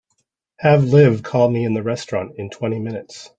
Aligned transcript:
Have 0.57 0.85
Liv 0.85 1.21
call 1.21 1.51
me 1.51 1.63
in 1.63 1.75
the 1.75 1.83
restaurant 1.83 2.31
in 2.37 2.49
twenty 2.49 2.79
minutes. 2.79 3.29